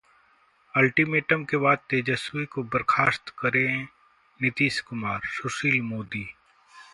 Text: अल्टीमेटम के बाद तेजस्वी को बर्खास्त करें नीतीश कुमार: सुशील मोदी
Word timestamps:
अल्टीमेटम 0.73 1.43
के 1.43 1.57
बाद 1.57 1.77
तेजस्वी 1.89 2.45
को 2.45 2.63
बर्खास्त 2.63 3.29
करें 3.39 3.87
नीतीश 4.39 4.79
कुमार: 4.81 5.21
सुशील 5.33 5.81
मोदी 5.81 6.27